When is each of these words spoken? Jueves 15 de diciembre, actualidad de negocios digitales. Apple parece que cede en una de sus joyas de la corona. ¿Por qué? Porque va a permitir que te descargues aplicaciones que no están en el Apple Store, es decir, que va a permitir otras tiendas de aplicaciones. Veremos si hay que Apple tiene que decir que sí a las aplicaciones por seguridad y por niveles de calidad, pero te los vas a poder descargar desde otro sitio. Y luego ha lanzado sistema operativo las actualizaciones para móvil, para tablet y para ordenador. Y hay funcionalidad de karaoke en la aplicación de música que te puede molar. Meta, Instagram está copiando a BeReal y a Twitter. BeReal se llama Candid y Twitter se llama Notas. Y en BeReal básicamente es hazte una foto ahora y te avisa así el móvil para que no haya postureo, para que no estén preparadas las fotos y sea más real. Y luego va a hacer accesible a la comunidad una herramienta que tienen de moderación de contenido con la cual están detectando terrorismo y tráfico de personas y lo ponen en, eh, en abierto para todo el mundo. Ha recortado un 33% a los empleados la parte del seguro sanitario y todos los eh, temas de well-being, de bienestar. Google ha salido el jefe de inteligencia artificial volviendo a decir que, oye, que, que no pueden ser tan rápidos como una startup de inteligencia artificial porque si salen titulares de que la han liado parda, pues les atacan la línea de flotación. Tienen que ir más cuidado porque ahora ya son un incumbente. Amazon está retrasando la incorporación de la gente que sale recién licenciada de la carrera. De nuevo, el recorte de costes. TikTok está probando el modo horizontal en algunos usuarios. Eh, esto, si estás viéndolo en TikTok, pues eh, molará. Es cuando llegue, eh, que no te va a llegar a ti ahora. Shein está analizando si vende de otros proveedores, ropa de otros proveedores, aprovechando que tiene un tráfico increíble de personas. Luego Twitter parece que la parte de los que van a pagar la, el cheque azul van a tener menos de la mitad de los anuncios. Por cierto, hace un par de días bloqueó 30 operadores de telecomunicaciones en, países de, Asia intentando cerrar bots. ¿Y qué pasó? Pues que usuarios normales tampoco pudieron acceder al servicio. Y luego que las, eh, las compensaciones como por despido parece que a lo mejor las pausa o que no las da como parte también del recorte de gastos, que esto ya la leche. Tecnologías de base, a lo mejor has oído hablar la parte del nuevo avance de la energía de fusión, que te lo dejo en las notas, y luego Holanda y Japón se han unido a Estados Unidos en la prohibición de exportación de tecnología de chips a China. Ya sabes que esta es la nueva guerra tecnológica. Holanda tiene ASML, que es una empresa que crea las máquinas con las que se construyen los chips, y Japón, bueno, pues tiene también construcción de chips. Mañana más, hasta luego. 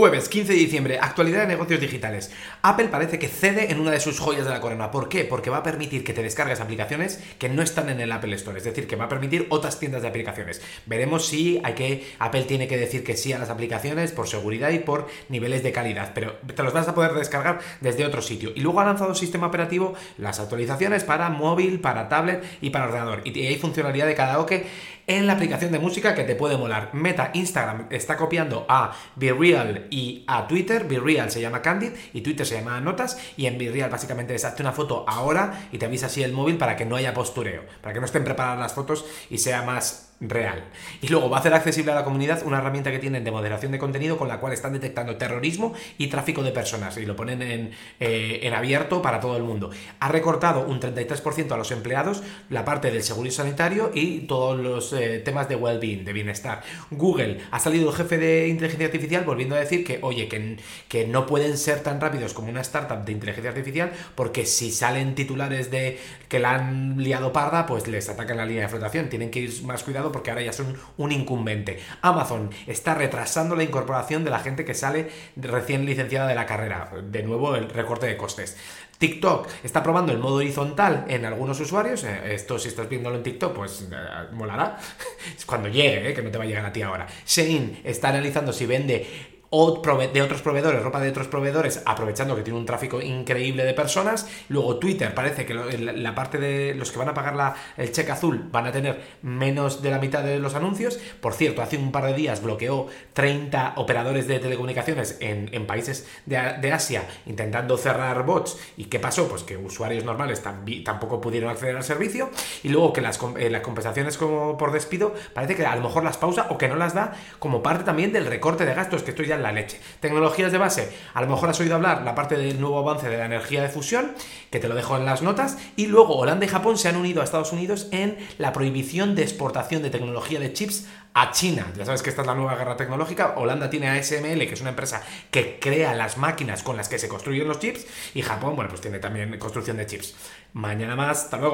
Jueves 0.00 0.30
15 0.30 0.54
de 0.54 0.58
diciembre, 0.58 0.98
actualidad 0.98 1.42
de 1.42 1.48
negocios 1.48 1.78
digitales. 1.78 2.32
Apple 2.62 2.88
parece 2.88 3.18
que 3.18 3.28
cede 3.28 3.70
en 3.70 3.80
una 3.80 3.90
de 3.90 4.00
sus 4.00 4.18
joyas 4.18 4.46
de 4.46 4.50
la 4.50 4.62
corona. 4.62 4.90
¿Por 4.90 5.10
qué? 5.10 5.26
Porque 5.26 5.50
va 5.50 5.58
a 5.58 5.62
permitir 5.62 6.04
que 6.04 6.14
te 6.14 6.22
descargues 6.22 6.58
aplicaciones 6.58 7.22
que 7.38 7.50
no 7.50 7.60
están 7.60 7.90
en 7.90 8.00
el 8.00 8.10
Apple 8.10 8.34
Store, 8.36 8.56
es 8.56 8.64
decir, 8.64 8.86
que 8.86 8.96
va 8.96 9.04
a 9.04 9.08
permitir 9.10 9.46
otras 9.50 9.78
tiendas 9.78 10.00
de 10.00 10.08
aplicaciones. 10.08 10.62
Veremos 10.86 11.26
si 11.26 11.60
hay 11.64 11.74
que 11.74 12.06
Apple 12.18 12.44
tiene 12.44 12.66
que 12.66 12.78
decir 12.78 13.04
que 13.04 13.14
sí 13.14 13.34
a 13.34 13.38
las 13.38 13.50
aplicaciones 13.50 14.12
por 14.12 14.26
seguridad 14.26 14.70
y 14.70 14.78
por 14.78 15.06
niveles 15.28 15.62
de 15.62 15.72
calidad, 15.72 16.12
pero 16.14 16.32
te 16.32 16.62
los 16.62 16.72
vas 16.72 16.88
a 16.88 16.94
poder 16.94 17.12
descargar 17.12 17.60
desde 17.82 18.06
otro 18.06 18.22
sitio. 18.22 18.52
Y 18.54 18.60
luego 18.60 18.80
ha 18.80 18.86
lanzado 18.86 19.14
sistema 19.14 19.48
operativo 19.48 19.92
las 20.16 20.40
actualizaciones 20.40 21.04
para 21.04 21.28
móvil, 21.28 21.78
para 21.78 22.08
tablet 22.08 22.42
y 22.62 22.70
para 22.70 22.86
ordenador. 22.86 23.20
Y 23.24 23.38
hay 23.46 23.56
funcionalidad 23.58 24.06
de 24.06 24.14
karaoke 24.14 24.66
en 25.10 25.26
la 25.26 25.32
aplicación 25.32 25.72
de 25.72 25.80
música 25.80 26.14
que 26.14 26.22
te 26.22 26.36
puede 26.36 26.56
molar. 26.56 26.90
Meta, 26.92 27.32
Instagram 27.34 27.88
está 27.90 28.16
copiando 28.16 28.64
a 28.68 28.92
BeReal 29.16 29.88
y 29.90 30.24
a 30.26 30.46
Twitter. 30.46 30.86
BeReal 30.86 31.30
se 31.30 31.40
llama 31.40 31.62
Candid 31.62 31.92
y 32.12 32.20
Twitter 32.20 32.46
se 32.46 32.56
llama 32.56 32.80
Notas. 32.80 33.18
Y 33.36 33.46
en 33.46 33.58
BeReal 33.58 33.90
básicamente 33.90 34.34
es 34.34 34.44
hazte 34.44 34.62
una 34.62 34.72
foto 34.72 35.04
ahora 35.06 35.68
y 35.72 35.78
te 35.78 35.86
avisa 35.86 36.06
así 36.06 36.22
el 36.22 36.32
móvil 36.32 36.56
para 36.56 36.76
que 36.76 36.84
no 36.84 36.96
haya 36.96 37.14
postureo, 37.14 37.64
para 37.80 37.92
que 37.92 38.00
no 38.00 38.06
estén 38.06 38.24
preparadas 38.24 38.58
las 38.58 38.74
fotos 38.74 39.04
y 39.28 39.38
sea 39.38 39.62
más 39.62 40.09
real. 40.20 40.64
Y 41.00 41.08
luego 41.08 41.30
va 41.30 41.38
a 41.38 41.40
hacer 41.40 41.54
accesible 41.54 41.92
a 41.92 41.94
la 41.94 42.04
comunidad 42.04 42.42
una 42.44 42.58
herramienta 42.58 42.90
que 42.90 42.98
tienen 42.98 43.24
de 43.24 43.30
moderación 43.30 43.72
de 43.72 43.78
contenido 43.78 44.16
con 44.16 44.28
la 44.28 44.38
cual 44.38 44.52
están 44.52 44.72
detectando 44.72 45.16
terrorismo 45.16 45.74
y 45.98 46.08
tráfico 46.08 46.42
de 46.42 46.52
personas 46.52 46.96
y 46.98 47.06
lo 47.06 47.16
ponen 47.16 47.42
en, 47.42 47.70
eh, 47.98 48.40
en 48.42 48.54
abierto 48.54 49.02
para 49.02 49.20
todo 49.20 49.36
el 49.36 49.42
mundo. 49.42 49.70
Ha 49.98 50.08
recortado 50.08 50.66
un 50.66 50.80
33% 50.80 51.52
a 51.52 51.56
los 51.56 51.70
empleados 51.70 52.22
la 52.48 52.64
parte 52.64 52.90
del 52.90 53.02
seguro 53.02 53.30
sanitario 53.30 53.90
y 53.94 54.20
todos 54.20 54.58
los 54.58 54.92
eh, 54.92 55.20
temas 55.24 55.48
de 55.48 55.56
well-being, 55.56 56.04
de 56.04 56.12
bienestar. 56.12 56.62
Google 56.90 57.38
ha 57.50 57.58
salido 57.58 57.90
el 57.90 57.96
jefe 57.96 58.18
de 58.18 58.48
inteligencia 58.48 58.86
artificial 58.86 59.24
volviendo 59.24 59.54
a 59.54 59.60
decir 59.60 59.84
que, 59.84 59.98
oye, 60.02 60.28
que, 60.28 60.58
que 60.88 61.06
no 61.06 61.26
pueden 61.26 61.56
ser 61.56 61.82
tan 61.82 62.00
rápidos 62.00 62.34
como 62.34 62.48
una 62.48 62.60
startup 62.60 63.04
de 63.04 63.12
inteligencia 63.12 63.50
artificial 63.50 63.92
porque 64.14 64.46
si 64.46 64.70
salen 64.70 65.14
titulares 65.14 65.70
de 65.70 65.98
que 66.30 66.38
la 66.38 66.54
han 66.54 67.02
liado 67.02 67.32
parda, 67.32 67.66
pues 67.66 67.88
les 67.88 68.08
atacan 68.08 68.36
la 68.36 68.46
línea 68.46 68.62
de 68.62 68.68
flotación. 68.68 69.08
Tienen 69.08 69.32
que 69.32 69.40
ir 69.40 69.64
más 69.64 69.82
cuidado 69.82 70.12
porque 70.12 70.30
ahora 70.30 70.42
ya 70.42 70.52
son 70.52 70.78
un 70.96 71.10
incumbente. 71.10 71.80
Amazon 72.02 72.50
está 72.68 72.94
retrasando 72.94 73.56
la 73.56 73.64
incorporación 73.64 74.22
de 74.22 74.30
la 74.30 74.38
gente 74.38 74.64
que 74.64 74.72
sale 74.72 75.10
recién 75.34 75.84
licenciada 75.84 76.28
de 76.28 76.36
la 76.36 76.46
carrera. 76.46 76.92
De 77.02 77.24
nuevo, 77.24 77.56
el 77.56 77.68
recorte 77.68 78.06
de 78.06 78.16
costes. 78.16 78.56
TikTok 78.98 79.48
está 79.64 79.82
probando 79.82 80.12
el 80.12 80.18
modo 80.18 80.36
horizontal 80.36 81.04
en 81.08 81.24
algunos 81.24 81.58
usuarios. 81.58 82.04
Eh, 82.04 82.34
esto, 82.34 82.60
si 82.60 82.68
estás 82.68 82.88
viéndolo 82.88 83.16
en 83.16 83.24
TikTok, 83.24 83.52
pues 83.52 83.88
eh, 83.90 83.96
molará. 84.32 84.78
Es 85.36 85.44
cuando 85.44 85.68
llegue, 85.68 86.10
eh, 86.10 86.14
que 86.14 86.22
no 86.22 86.30
te 86.30 86.38
va 86.38 86.44
a 86.44 86.46
llegar 86.46 86.64
a 86.64 86.72
ti 86.72 86.82
ahora. 86.82 87.08
Shein 87.26 87.80
está 87.82 88.10
analizando 88.10 88.52
si 88.52 88.66
vende 88.66 89.39
de 89.50 90.22
otros 90.22 90.42
proveedores, 90.42 90.80
ropa 90.80 91.00
de 91.00 91.08
otros 91.08 91.26
proveedores, 91.26 91.82
aprovechando 91.84 92.36
que 92.36 92.42
tiene 92.42 92.56
un 92.56 92.66
tráfico 92.66 93.00
increíble 93.00 93.64
de 93.64 93.74
personas. 93.74 94.28
Luego 94.48 94.78
Twitter 94.78 95.12
parece 95.12 95.44
que 95.44 95.54
la 95.54 96.14
parte 96.14 96.38
de 96.38 96.74
los 96.76 96.92
que 96.92 96.98
van 96.98 97.08
a 97.08 97.14
pagar 97.14 97.34
la, 97.34 97.56
el 97.76 97.90
cheque 97.90 98.12
azul 98.12 98.48
van 98.52 98.66
a 98.66 98.72
tener 98.72 99.02
menos 99.22 99.82
de 99.82 99.90
la 99.90 99.98
mitad 99.98 100.22
de 100.22 100.38
los 100.38 100.54
anuncios. 100.54 101.00
Por 101.20 101.34
cierto, 101.34 101.62
hace 101.62 101.76
un 101.78 101.90
par 101.90 102.04
de 102.04 102.14
días 102.14 102.42
bloqueó 102.42 102.86
30 103.12 103.74
operadores 103.76 104.28
de 104.28 104.38
telecomunicaciones 104.38 105.16
en, 105.20 105.66
países 105.66 106.08
de, 106.26 106.72
Asia 106.72 107.02
intentando 107.26 107.76
cerrar 107.76 108.24
bots. 108.24 108.56
¿Y 108.76 108.84
qué 108.84 109.00
pasó? 109.00 109.28
Pues 109.28 109.42
que 109.42 109.56
usuarios 109.56 110.04
normales 110.04 110.42
tampoco 110.84 111.20
pudieron 111.20 111.50
acceder 111.50 111.76
al 111.76 111.82
servicio. 111.82 112.30
Y 112.62 112.68
luego 112.68 112.92
que 112.92 113.00
las, 113.00 113.18
eh, 113.36 113.50
las 113.50 113.62
compensaciones 113.62 114.16
como 114.16 114.56
por 114.56 114.70
despido 114.70 115.12
parece 115.34 115.56
que 115.56 115.66
a 115.66 115.74
lo 115.74 115.82
mejor 115.82 116.04
las 116.04 116.18
pausa 116.18 116.46
o 116.50 116.58
que 116.58 116.68
no 116.68 116.76
las 116.76 116.94
da 116.94 117.14
como 117.40 117.64
parte 117.64 117.82
también 117.82 118.12
del 118.12 118.26
recorte 118.26 118.64
de 118.64 118.74
gastos, 118.74 119.02
que 119.02 119.10
esto 119.10 119.24
ya 119.24 119.39
la 119.40 119.52
leche. 119.52 119.80
Tecnologías 120.00 120.52
de 120.52 120.58
base, 120.58 120.92
a 121.14 121.20
lo 121.20 121.26
mejor 121.26 121.48
has 121.48 121.60
oído 121.60 121.74
hablar 121.74 122.02
la 122.02 122.14
parte 122.14 122.36
del 122.36 122.60
nuevo 122.60 122.78
avance 122.78 123.08
de 123.08 123.18
la 123.18 123.26
energía 123.26 123.62
de 123.62 123.68
fusión, 123.68 124.12
que 124.50 124.60
te 124.60 124.68
lo 124.68 124.74
dejo 124.74 124.96
en 124.96 125.06
las 125.06 125.22
notas, 125.22 125.58
y 125.76 125.86
luego 125.86 126.16
Holanda 126.16 126.44
y 126.44 126.48
Japón 126.48 126.78
se 126.78 126.88
han 126.88 126.96
unido 126.96 127.20
a 127.20 127.24
Estados 127.24 127.52
Unidos 127.52 127.88
en 127.92 128.16
la 128.38 128.52
prohibición 128.52 129.14
de 129.14 129.22
exportación 129.22 129.82
de 129.82 129.90
tecnología 129.90 130.40
de 130.40 130.52
chips 130.52 130.86
a 131.14 131.32
China. 131.32 131.66
Ya 131.76 131.84
sabes 131.84 132.02
que 132.02 132.10
esta 132.10 132.22
es 132.22 132.26
la 132.26 132.34
nueva 132.34 132.54
guerra 132.54 132.76
tecnológica. 132.76 133.34
Holanda 133.36 133.68
tiene 133.68 133.88
ASML, 133.88 134.38
que 134.46 134.54
es 134.54 134.60
una 134.60 134.70
empresa 134.70 135.02
que 135.30 135.58
crea 135.58 135.94
las 135.94 136.18
máquinas 136.18 136.62
con 136.62 136.76
las 136.76 136.88
que 136.88 136.98
se 136.98 137.08
construyen 137.08 137.48
los 137.48 137.58
chips, 137.58 137.86
y 138.14 138.22
Japón, 138.22 138.54
bueno, 138.54 138.70
pues 138.70 138.80
tiene 138.80 138.98
también 138.98 139.38
construcción 139.38 139.76
de 139.76 139.86
chips. 139.86 140.14
Mañana 140.52 140.96
más, 140.96 141.24
hasta 141.24 141.36
luego. 141.36 141.48